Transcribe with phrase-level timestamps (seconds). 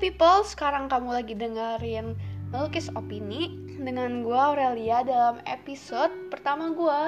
[0.00, 2.16] people, sekarang kamu lagi dengerin
[2.48, 7.00] Melukis Opini dengan gue Aurelia dalam episode pertama gue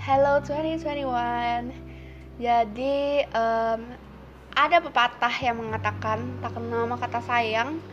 [0.00, 0.80] Hello 2021
[2.40, 3.80] Jadi um,
[4.56, 7.84] ada pepatah yang mengatakan tak kenal maka kata sayang.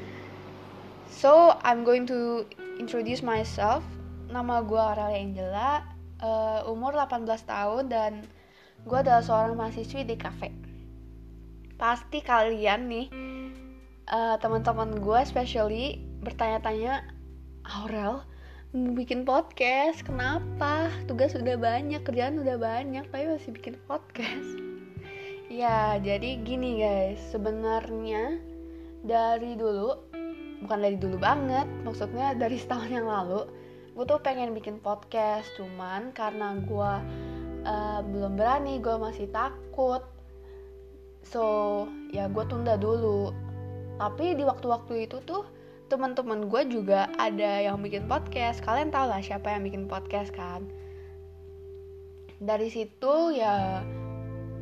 [1.11, 2.47] So I'm going to
[2.79, 3.83] introduce myself.
[4.31, 5.71] Nama gue Aurelia Angela
[6.23, 8.23] uh, Umur 18 tahun dan
[8.87, 10.55] gue adalah seorang mahasiswi di cafe
[11.75, 13.07] Pasti kalian nih
[14.09, 17.05] uh, teman-teman gue especially bertanya-tanya
[17.65, 18.21] Aurel
[18.75, 20.91] bikin podcast kenapa?
[21.07, 24.51] Tugas udah banyak kerjaan udah banyak tapi masih bikin podcast?
[25.45, 27.21] Ya jadi gini guys.
[27.29, 28.41] Sebenarnya
[29.05, 29.93] dari dulu
[30.65, 33.45] bukan dari dulu banget maksudnya dari setahun yang lalu
[33.93, 35.47] gue tuh pengen bikin podcast.
[35.55, 36.91] Cuman karena gue
[37.61, 40.03] uh, belum berani gue masih takut.
[41.23, 43.44] So ya gue tunda dulu
[43.95, 45.47] tapi di waktu-waktu itu tuh
[45.87, 48.59] teman-teman gue juga ada yang bikin podcast.
[48.65, 50.65] Kalian tau lah siapa yang bikin podcast kan?
[52.41, 53.85] Dari situ ya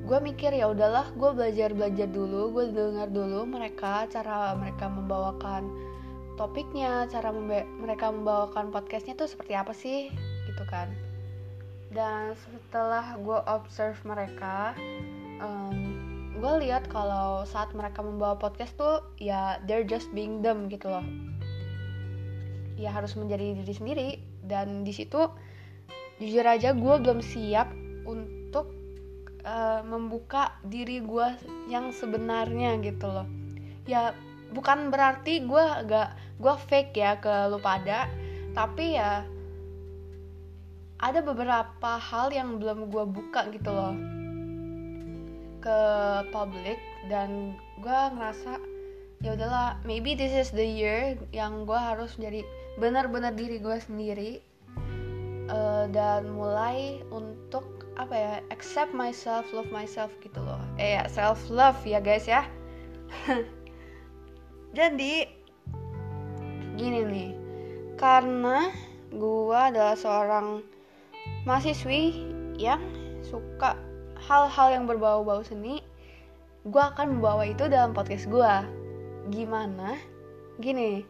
[0.04, 5.72] gue mikir ya udahlah gue belajar belajar dulu gue dengar dulu mereka cara mereka membawakan
[6.36, 10.12] topiknya cara membe mereka membawakan podcastnya tuh seperti apa sih?
[10.46, 10.92] Gitu kan.
[11.94, 14.76] Dan setelah gue observe mereka
[15.40, 16.13] um,
[16.44, 21.08] gue lihat kalau saat mereka membawa podcast tuh ya they're just being them gitu loh.
[22.76, 24.10] Ya harus menjadi diri sendiri.
[24.44, 25.24] Dan di situ
[26.20, 27.72] jujur aja gue belum siap
[28.04, 28.76] untuk
[29.48, 31.28] uh, membuka diri gue
[31.72, 33.28] yang sebenarnya gitu loh.
[33.88, 34.12] Ya
[34.52, 38.12] bukan berarti gue agak gue fake ya ke lu pada
[38.52, 39.24] tapi ya
[41.00, 44.23] ada beberapa hal yang belum gue buka gitu loh
[45.64, 45.80] ke
[46.36, 46.76] publik
[47.08, 48.60] dan gue ngerasa
[49.24, 52.44] ya udahlah maybe this is the year yang gue harus jadi
[52.76, 54.44] benar-benar diri gue sendiri
[55.48, 60.60] uh, dan mulai untuk apa ya accept myself love myself gitu loh.
[60.82, 62.44] Eh ya self love ya guys ya.
[64.78, 65.30] Jadi
[66.74, 67.32] gini nih
[68.02, 68.74] karena
[69.14, 70.66] gue adalah seorang
[71.46, 72.18] mahasiswi
[72.58, 72.82] yang
[73.22, 73.78] suka
[74.28, 75.84] hal-hal yang berbau-bau seni
[76.64, 78.54] gue akan membawa itu dalam podcast gue
[79.32, 80.00] gimana?
[80.60, 81.04] Gini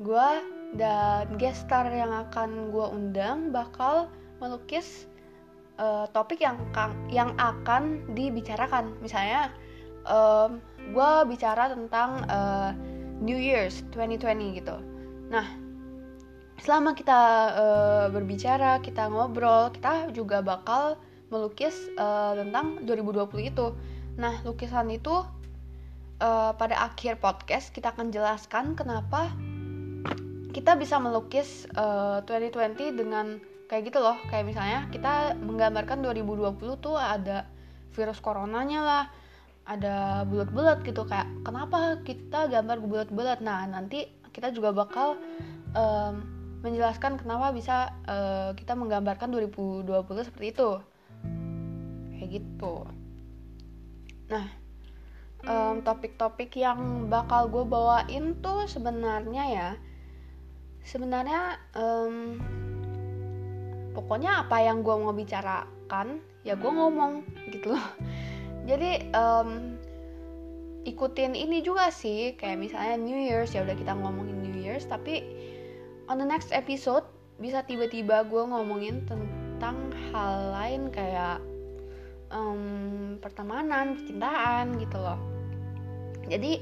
[0.00, 0.28] gue
[0.76, 5.08] dan guest star yang akan gue undang bakal melukis
[5.80, 6.56] uh, topik yang
[7.12, 8.92] yang akan dibicarakan.
[9.00, 9.52] Misalnya
[10.08, 10.60] um,
[10.92, 12.72] gue bicara tentang uh,
[13.20, 14.76] New Year's 2020 gitu.
[15.28, 15.66] Nah
[16.56, 17.20] selama kita
[17.52, 20.96] uh, berbicara kita ngobrol kita juga bakal
[21.28, 23.74] melukis uh, tentang 2020 itu.
[24.16, 25.26] Nah, lukisan itu
[26.22, 29.34] uh, pada akhir podcast kita akan jelaskan kenapa
[30.54, 33.36] kita bisa melukis uh, 2020 dengan
[33.68, 34.16] kayak gitu loh.
[34.32, 37.44] Kayak misalnya kita menggambarkan 2020 tuh ada
[37.92, 39.04] virus coronanya lah,
[39.68, 43.44] ada bulat-bulat gitu kayak kenapa kita gambar bulat-bulat.
[43.44, 45.20] Nah, nanti kita juga bakal
[45.76, 46.24] um,
[46.64, 49.86] menjelaskan kenapa bisa uh, kita menggambarkan 2020
[50.24, 50.80] seperti itu
[52.16, 52.88] kayak gitu.
[54.32, 54.46] Nah
[55.84, 59.68] topik-topik um, yang bakal gue bawain tuh sebenarnya ya
[60.82, 62.40] sebenarnya um,
[63.94, 67.22] pokoknya apa yang gue mau bicarakan ya gue ngomong
[67.54, 67.88] gitu loh.
[68.70, 69.78] Jadi um,
[70.86, 75.22] ikutin ini juga sih kayak misalnya New Year's ya udah kita ngomongin New Year's tapi
[76.06, 77.02] on the next episode
[77.42, 79.76] bisa tiba-tiba gue ngomongin tentang
[80.10, 81.42] hal lain kayak
[82.30, 85.20] um, pertemanan, percintaan gitu loh.
[86.26, 86.58] Jadi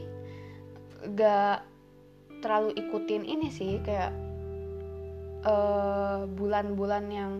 [1.17, 1.65] gak
[2.45, 4.13] terlalu ikutin ini sih kayak
[5.45, 7.33] eh, bulan-bulan yang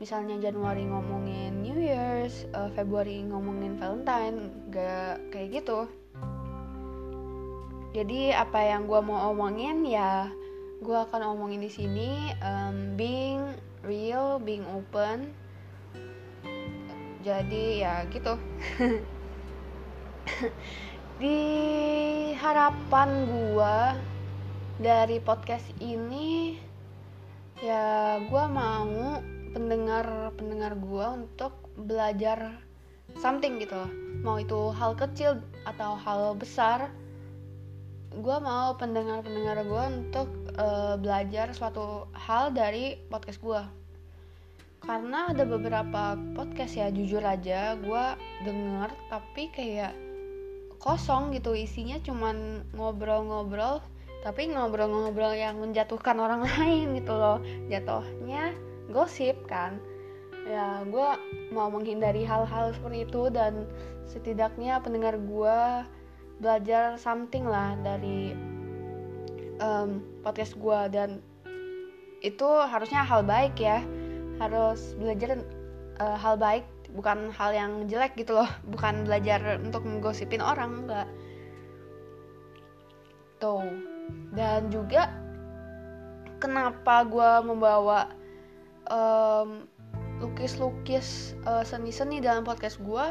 [0.00, 5.84] misalnya Januari ngomongin New Year's, uh, Februari ngomongin Valentine, gak kayak gitu.
[7.92, 10.32] Jadi apa yang gue mau omongin ya
[10.80, 13.44] gue akan omongin di sini um, being
[13.84, 15.28] real, being open,
[17.20, 18.34] jadi ya gitu.
[21.20, 21.38] Di
[22.40, 23.92] harapan gua
[24.80, 26.56] dari podcast ini
[27.60, 29.20] ya gua mau
[29.52, 32.56] pendengar pendengar gua untuk belajar
[33.20, 33.76] something gitu
[34.24, 36.88] mau itu hal kecil atau hal besar
[38.16, 43.68] gua mau pendengar pendengar gua untuk uh, belajar suatu hal dari podcast gua
[44.80, 48.04] karena ada beberapa podcast ya jujur aja gue
[48.48, 49.92] denger tapi kayak
[50.80, 51.52] kosong gitu.
[51.52, 53.84] Isinya cuman ngobrol-ngobrol
[54.20, 57.38] tapi ngobrol-ngobrol yang menjatuhkan orang lain gitu loh.
[57.68, 58.56] Jatuhnya
[58.88, 59.76] gosip kan.
[60.48, 61.08] Ya gue
[61.52, 63.68] mau menghindari hal-hal seperti itu dan
[64.08, 65.58] setidaknya pendengar gue
[66.40, 68.32] belajar something lah dari
[69.60, 71.20] um, podcast gue dan
[72.24, 73.84] itu harusnya hal baik ya
[74.40, 75.38] harus belajar
[76.00, 76.64] uh, hal baik
[76.96, 78.48] bukan hal yang jelek gitu loh.
[78.72, 81.08] Bukan belajar untuk menggosipin orang enggak.
[83.38, 83.62] Tuh.
[84.34, 85.12] Dan juga
[86.42, 88.10] kenapa gue membawa
[90.20, 93.06] lukis-lukis uh, seni-seni dalam podcast gue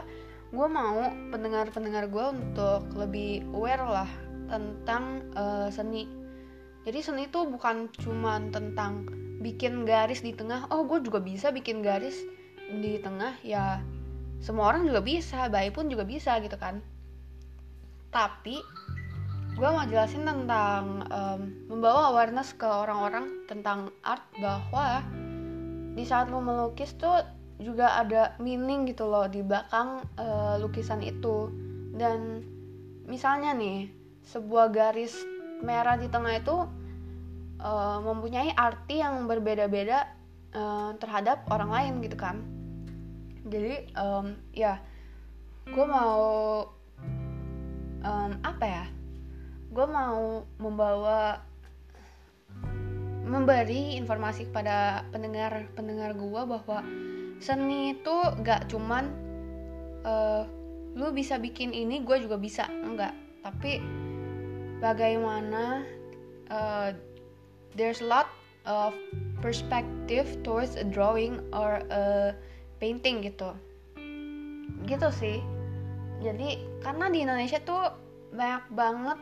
[0.50, 4.10] gue mau pendengar-pendengar gue untuk lebih aware lah
[4.50, 6.10] tentang uh, seni.
[6.90, 9.06] Jadi seni itu bukan cuma tentang
[9.40, 10.68] bikin garis di tengah.
[10.70, 12.20] Oh gue juga bisa bikin garis
[12.70, 13.40] di tengah.
[13.42, 13.82] Ya
[14.40, 16.84] semua orang juga bisa baik pun juga bisa gitu kan.
[18.12, 18.60] Tapi
[19.60, 25.04] gue mau jelasin tentang um, membawa awareness ke orang-orang tentang art bahwa
[25.96, 27.20] di saat lo melukis tuh
[27.60, 31.52] juga ada meaning gitu loh di belakang uh, lukisan itu.
[31.92, 32.44] Dan
[33.04, 33.92] misalnya nih
[34.24, 35.12] sebuah garis
[35.60, 36.58] merah di tengah itu
[37.62, 40.08] uh, mempunyai arti yang berbeda-beda
[40.56, 42.42] uh, terhadap orang lain gitu kan.
[43.48, 44.82] Jadi um, ya
[45.70, 46.20] gue mau
[48.04, 48.86] um, apa ya?
[49.70, 51.46] Gue mau membawa
[53.30, 56.82] memberi informasi kepada pendengar pendengar gue bahwa
[57.38, 59.14] seni itu gak cuman
[60.02, 60.44] uh,
[60.98, 62.66] lu bisa bikin ini gue juga bisa.
[62.66, 63.80] Enggak tapi
[64.84, 65.84] bagaimana
[66.52, 66.90] uh,
[67.80, 68.28] there's a lot
[68.68, 68.92] of
[69.40, 72.36] perspective towards a drawing or a
[72.84, 73.56] painting gitu.
[74.84, 75.40] Gitu sih.
[76.20, 77.96] Jadi karena di Indonesia tuh
[78.36, 79.20] banyak banget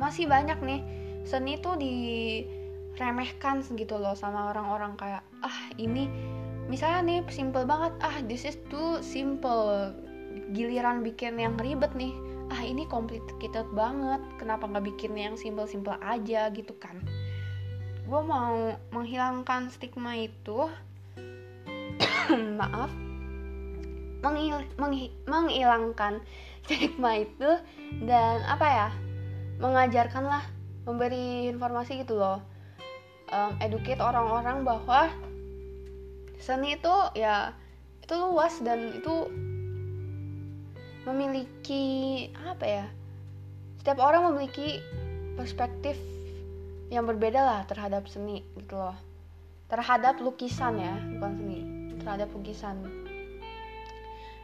[0.00, 0.80] masih banyak nih
[1.28, 6.08] seni tuh diremehkan gitu loh sama orang-orang kayak ah ini
[6.66, 9.92] misalnya nih simple banget ah this is too simple.
[10.56, 12.16] Giliran bikin yang ribet nih
[12.48, 16.48] ah ini complicated banget kenapa nggak bikin yang simple-simple aja?
[16.48, 16.96] Gitu kan
[18.12, 20.68] gue mau menghilangkan stigma itu.
[22.60, 22.92] Maaf.
[24.20, 26.20] Mengil menghi menghilangkan
[26.68, 27.56] stigma itu
[28.04, 28.88] dan apa ya?
[29.64, 30.44] Mengajarkan lah
[30.84, 32.44] memberi informasi gitu loh.
[33.32, 35.08] Um, educate orang-orang bahwa
[36.36, 37.56] seni itu ya
[38.04, 39.32] itu luas dan itu
[41.08, 42.84] memiliki apa ya?
[43.80, 44.84] Setiap orang memiliki
[45.40, 45.96] perspektif
[46.92, 48.92] yang berbeda lah terhadap seni gitu loh.
[49.72, 51.60] Terhadap lukisan ya bukan seni.
[52.04, 52.84] Terhadap lukisan.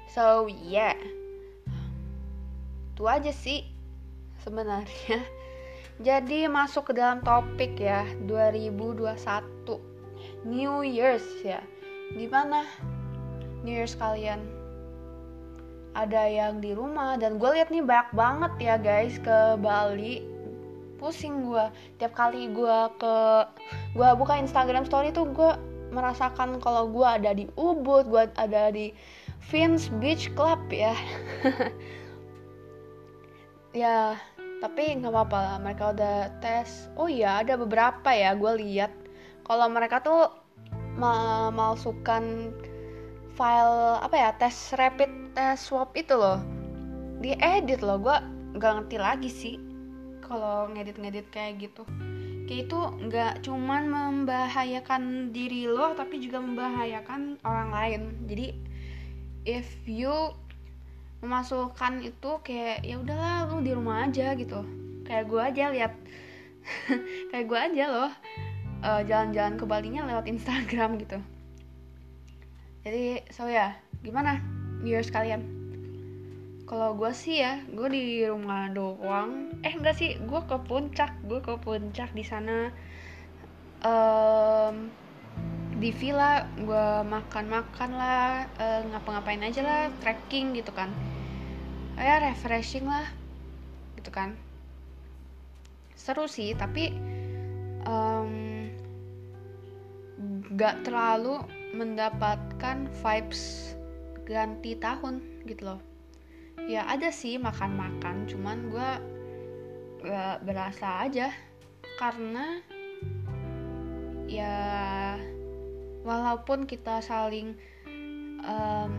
[0.08, 0.96] So yeah.
[2.96, 3.68] Itu aja sih
[4.40, 5.20] sebenarnya.
[6.08, 11.60] Jadi masuk ke dalam topik ya 2021 New Year's ya.
[12.16, 12.64] Gimana
[13.60, 14.40] New Year's kalian?
[15.92, 17.20] Ada yang di rumah?
[17.20, 20.37] Dan gue liat nih banyak banget ya guys ke Bali
[20.98, 21.64] pusing gue
[22.02, 23.16] tiap kali gue ke
[23.94, 25.52] gue buka Instagram story tuh gue
[25.94, 28.92] merasakan kalau gue ada di Ubud gue ada di
[29.48, 30.92] Vince Beach Club ya.
[33.76, 34.16] Ya
[34.58, 36.88] tapi nggak apa-apa lah mereka udah tes.
[36.98, 38.90] Oh iya ada beberapa ya gue lihat.
[39.44, 40.32] Kalau mereka tuh
[40.98, 42.50] memalsukan
[43.38, 46.40] file apa ya tes rapid tes swab itu loh.
[47.22, 48.16] Diedit loh gue
[48.56, 49.67] nggak ngerti lagi sih
[50.28, 51.82] kalau ngedit-ngedit kayak gitu.
[52.44, 58.02] Kayak itu nggak cuman membahayakan diri lo tapi juga membahayakan orang lain.
[58.28, 58.46] Jadi
[59.48, 60.12] if you
[61.18, 64.62] memasukkan itu kayak ya udahlah lu di rumah aja gitu.
[65.08, 65.92] Kayak gue aja lihat
[67.32, 68.12] kayak gue aja loh
[68.84, 71.18] uh, jalan-jalan ke Balinya lewat Instagram gitu.
[72.86, 74.38] Jadi so ya gimana?
[74.78, 75.57] New Year's kalian
[76.68, 79.56] kalau gue sih ya gue di rumah doang.
[79.64, 82.68] Eh enggak sih gue ke puncak gue ke puncak di sana.
[83.80, 84.92] Um,
[85.80, 90.92] di villa gue makan-makan lah uh, ngapa-ngapain aja lah trekking gitu kan.
[91.96, 93.08] Ya refreshing lah
[93.96, 94.36] gitu kan.
[95.96, 96.92] Seru sih tapi
[97.88, 98.68] um,
[100.52, 101.40] gak terlalu
[101.72, 103.72] mendapatkan vibes
[104.28, 105.80] ganti tahun gitu loh
[106.66, 108.90] ya ada sih makan-makan cuman gue
[110.08, 111.30] gak berasa aja.
[111.98, 112.58] Karena
[114.28, 114.56] ya
[116.04, 117.56] walaupun kita saling
[118.44, 118.92] um,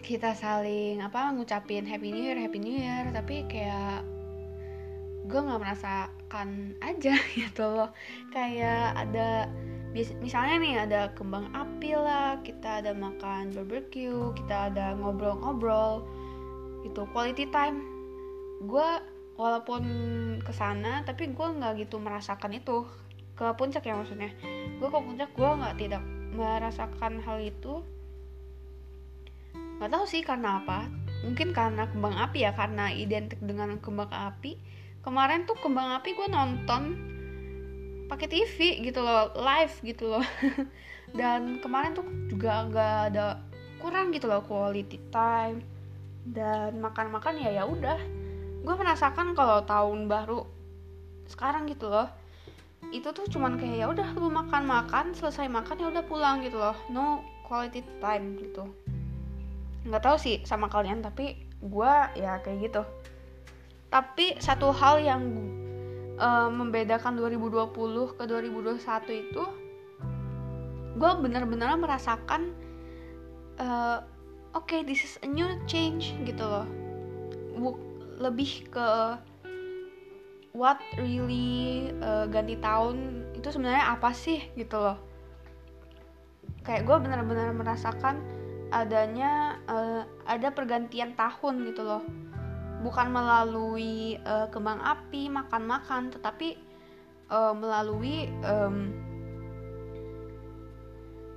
[0.00, 4.00] kita saling apa ngucapin happy new year happy new year tapi kayak
[5.28, 7.92] gue nggak merasakan aja gitu loh.
[8.32, 9.52] Kayak ada
[9.96, 16.04] misalnya nih ada kembang api lah kita ada makan barbecue kita ada ngobrol-ngobrol
[16.86, 17.82] itu quality time.
[18.64, 18.88] Gue
[19.38, 19.82] walaupun
[20.42, 22.86] ke sana tapi gue nggak gitu merasakan itu
[23.38, 24.30] ke puncak ya maksudnya.
[24.78, 26.02] Gue ke puncak gue nggak tidak
[26.34, 27.82] merasakan hal itu.
[29.78, 30.90] Nggak tahu sih karena apa.
[31.26, 34.58] Mungkin karena kembang api ya karena identik dengan kembang api.
[35.02, 36.82] Kemarin tuh kembang api gue nonton
[38.08, 40.24] pakai TV gitu loh live gitu loh.
[41.18, 43.40] Dan kemarin tuh juga nggak ada
[43.78, 45.62] kurang gitu loh quality time.
[46.24, 48.00] Dan makan-makan ya ya udah.
[48.64, 50.44] Gue merasakan kalau tahun baru
[51.28, 52.08] sekarang gitu loh
[52.88, 56.56] itu tuh cuman kayak ya udah lu makan makan selesai makan ya udah pulang gitu
[56.56, 56.76] loh.
[56.88, 58.64] No quality time gitu.
[59.84, 62.82] Nggak tahu sih sama kalian tapi gue ya kayak gitu.
[63.88, 65.22] Tapi satu hal yang
[66.18, 69.44] uh, membedakan 2020 ke 2021 itu
[70.98, 72.50] gue bener-bener merasakan
[73.62, 74.02] uh,
[74.52, 76.66] oke okay, this is a new change gitu loh.
[78.18, 78.88] Lebih ke
[80.50, 84.98] what really uh, ganti tahun itu sebenarnya apa sih gitu loh.
[86.66, 88.18] Kayak gue bener-bener merasakan
[88.68, 92.04] adanya uh, ada pergantian tahun gitu loh
[92.82, 96.58] bukan melalui uh, kembang api makan-makan tetapi
[97.30, 98.92] uh, melalui um,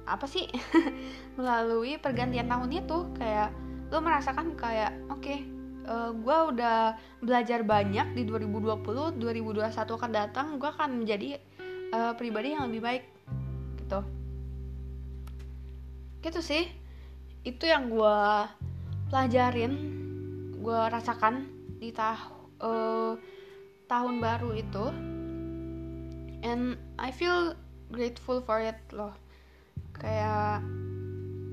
[0.05, 0.49] apa sih?
[1.39, 3.53] Melalui pergantian tahun itu kayak
[3.91, 5.47] lo merasakan kayak oke okay,
[5.87, 11.39] uh, gue udah belajar banyak di 2020 2021 akan datang gue akan menjadi
[11.95, 13.03] uh, pribadi yang lebih baik
[13.79, 13.99] gitu.
[16.21, 16.63] Gitu sih.
[17.41, 18.17] Itu yang gue
[19.09, 20.00] pelajarin
[20.61, 21.49] gue rasakan
[21.81, 22.17] di tah
[22.61, 23.17] uh,
[23.89, 24.85] tahun baru itu.
[26.41, 27.57] And I feel
[27.89, 29.13] grateful for it loh.
[29.97, 30.61] Kayak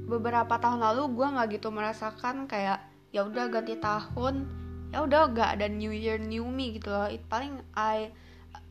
[0.08, 2.80] beberapa tahun lalu gue nggak gitu merasakan kayak
[3.12, 4.48] ya udah ganti tahun
[4.88, 7.08] ya udah gak ada new year new me gitu loh.
[7.08, 8.08] It paling I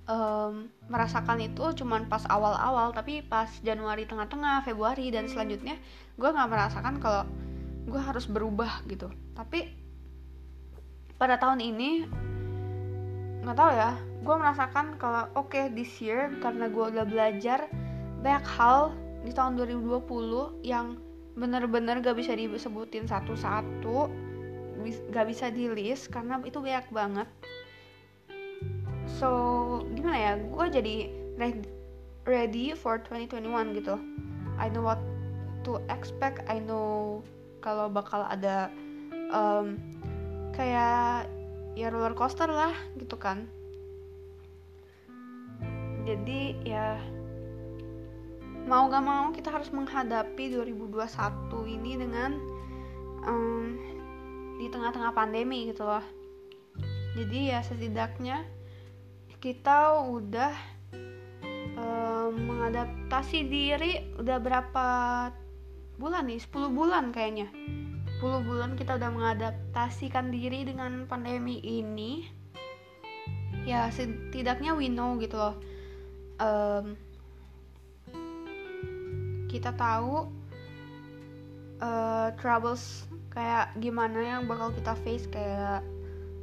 [0.10, 5.78] um, merasakan itu cuman pas awal-awal tapi pas Januari tengah-tengah Februari dan selanjutnya
[6.18, 7.24] gue nggak merasakan kalau
[7.86, 9.14] gue harus berubah gitu.
[9.38, 9.87] Tapi
[11.18, 12.06] pada tahun ini
[13.42, 17.70] nggak tahu ya gue merasakan kalau oke okay, this year karena gue udah belajar
[18.22, 18.94] banyak hal
[19.26, 20.98] di tahun 2020 yang
[21.38, 24.10] bener-bener gak bisa disebutin satu-satu
[25.14, 27.28] gak bisa di list karena itu banyak banget.
[29.20, 29.30] So
[29.92, 30.96] gimana ya gue jadi
[32.24, 34.00] ready for 2021 gitu.
[34.58, 35.02] I know what
[35.68, 37.22] to expect I know
[37.60, 38.72] kalau bakal ada
[39.32, 39.97] um,
[40.58, 41.30] kayak
[41.78, 43.46] ya roller coaster lah gitu kan.
[46.10, 46.98] Jadi ya
[48.66, 52.32] mau gak mau kita harus menghadapi 2021 ini dengan
[53.24, 53.78] um,
[54.58, 56.04] di tengah-tengah pandemi gitu loh.
[57.14, 58.44] Jadi ya setidaknya
[59.38, 60.54] kita udah
[61.78, 64.88] um, mengadaptasi diri udah berapa
[66.02, 66.42] bulan nih?
[66.42, 67.54] 10 bulan kayaknya
[68.18, 72.26] 10 bulan kita udah mengadaptasikan diri dengan pandemi ini
[73.62, 75.56] ya setidaknya we know gitu loh.
[76.42, 76.98] Um,
[79.46, 80.34] kita tahu
[81.82, 85.86] uh, troubles kayak gimana yang bakal kita face kayak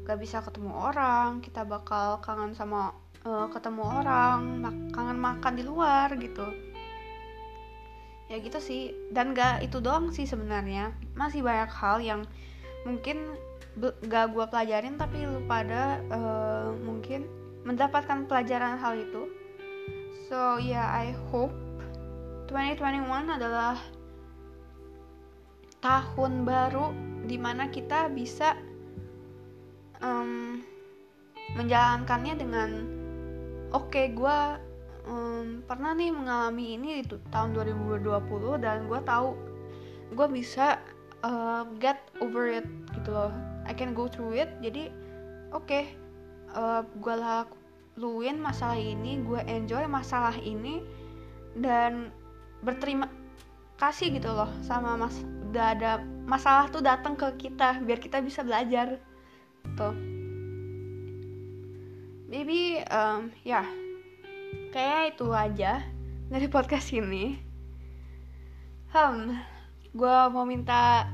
[0.04, 2.94] gak bisa ketemu orang kita bakal kangen sama
[3.26, 6.44] uh, ketemu orang mak kangen makan di luar gitu
[8.28, 8.92] ya gitu sih.
[9.12, 10.94] Dan gak itu doang sih sebenarnya.
[11.16, 12.20] Masih banyak hal yang
[12.84, 13.36] mungkin
[14.06, 17.26] gak gue pelajarin tapi lu pada uh, mungkin
[17.64, 19.28] mendapatkan pelajaran hal itu.
[20.28, 21.52] So yeah, I hope
[22.48, 23.76] 2021 adalah
[25.84, 26.96] tahun baru
[27.28, 28.56] di mana kita bisa
[30.00, 30.60] um,
[31.56, 32.70] menjalankannya dengan
[33.72, 34.38] oke okay, gue
[35.08, 38.04] um, pernah nih mengalami ini di tahun 2020
[38.60, 39.36] dan gue tahu
[40.14, 40.80] gue bisa
[41.24, 43.32] uh, get over it gitu loh.
[43.64, 44.50] I can go through it.
[44.60, 44.92] Jadi
[45.52, 45.84] oke okay,
[46.52, 50.84] uh, gue lakuin masalah ini gue enjoy masalah ini
[51.56, 52.10] dan
[52.64, 53.06] berterima
[53.78, 55.18] kasih gitu loh sama mas
[55.50, 55.92] udah ada
[56.26, 58.98] masalah tuh datang ke kita biar kita bisa belajar.
[59.76, 59.94] Tuh.
[62.24, 63.62] Maybe um, ya.
[63.62, 63.83] yeah
[64.74, 65.86] kayak itu aja
[66.26, 67.38] dari podcast ini.
[68.90, 69.38] Hmm
[69.94, 71.06] gue mau minta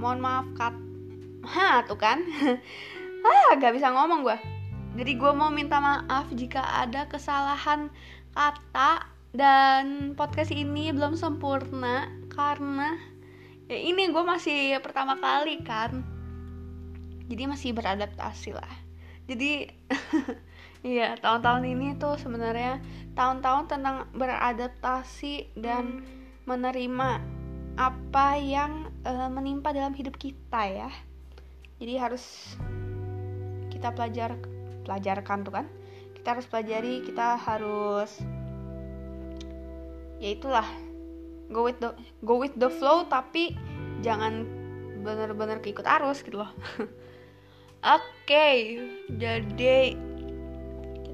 [0.00, 0.72] mohon maaf kat
[1.44, 2.24] ha tuh kan?
[3.24, 4.36] Ah gak bisa ngomong gue
[4.94, 7.90] jadi gue mau minta maaf jika ada kesalahan
[8.30, 12.94] kata dan podcast ini belum sempurna karena
[13.66, 16.06] ya ini gue masih pertama kali kan.
[17.26, 18.74] Jadi masih beradaptasi lah.
[19.26, 19.66] Jadi
[20.84, 22.78] iya tahun-tahun ini tuh sebenarnya
[23.16, 26.04] tahun-tahun tentang beradaptasi dan
[26.44, 27.24] menerima
[27.74, 30.90] apa yang uh, menimpa dalam hidup kita ya.
[31.80, 32.54] Jadi harus
[33.72, 34.38] kita pelajar
[34.86, 35.66] pelajarkan tuh kan.
[36.14, 38.20] Kita harus pelajari kita harus
[40.22, 40.64] ya itulah
[41.50, 41.90] go with the
[42.22, 43.58] go with the flow tapi
[44.00, 44.46] jangan
[45.04, 46.52] bener-bener keikut arus gitu loh.
[47.84, 48.56] Oke okay,
[49.12, 49.98] jadi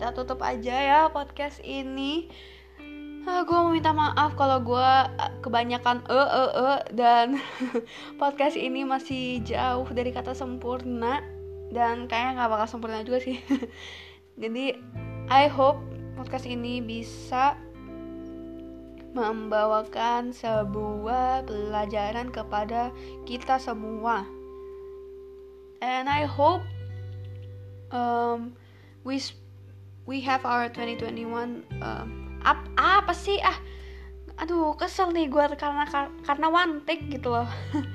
[0.00, 2.32] kita tutup aja ya podcast ini
[3.28, 7.36] ah, gue mau minta maaf kalau gue ah, kebanyakan e e e dan
[8.20, 11.20] podcast ini masih jauh dari kata sempurna
[11.68, 13.44] dan kayaknya nggak bakal sempurna juga sih
[14.40, 14.80] jadi
[15.28, 15.84] I hope
[16.16, 17.60] podcast ini bisa
[19.12, 22.94] membawakan sebuah pelajaran kepada
[23.26, 24.22] kita semua.
[25.82, 26.62] And I hope
[27.90, 28.54] um,
[29.02, 29.18] we
[30.10, 32.08] we have our 2021 um,
[32.42, 33.38] ap, apa sih?
[33.38, 33.54] Ah
[34.42, 35.86] aduh kesel nih gue karena
[36.26, 37.46] karena one take gitu loh.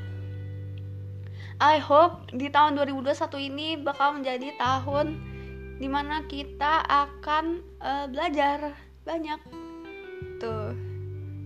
[1.59, 5.19] I hope di tahun 2021 ini bakal menjadi tahun
[5.75, 8.71] di mana kita akan uh, belajar
[9.03, 9.39] banyak.
[10.39, 10.71] Tuh.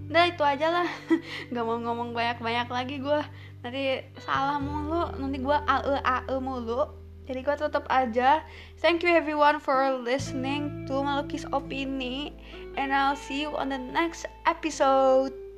[0.09, 0.89] Udah itu aja lah.
[1.49, 3.21] Nggak mau ngomong banyak-banyak lagi gue
[3.59, 6.98] nanti salah mulu nanti gue ae ae mulu
[7.29, 8.41] jadi gue tutup aja.
[8.81, 12.33] Thank you everyone for listening to melukis opini
[12.73, 15.48] and I'll see you on the next episode